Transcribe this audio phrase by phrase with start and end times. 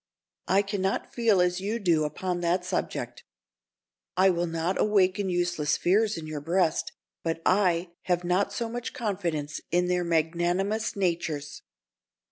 [0.47, 3.23] "I can not feel as you do upon that subject.
[4.17, 8.93] I would not awaken useless fears in your breast, but I have not so much
[8.93, 11.61] confidence in their magnanimous natures."